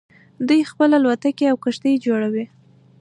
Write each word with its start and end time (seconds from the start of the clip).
دوی 0.47 0.69
خپله 0.71 0.95
الوتکې 0.99 1.45
او 1.51 1.57
کښتۍ 1.63 1.93
جوړوي. 2.05 2.45